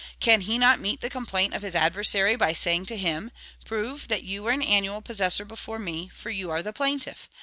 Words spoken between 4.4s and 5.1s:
were an annual